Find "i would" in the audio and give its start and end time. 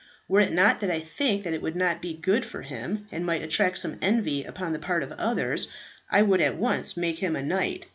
6.09-6.41